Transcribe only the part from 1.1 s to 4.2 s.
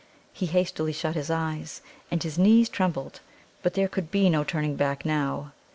his eyes, and his knees trembled. But there could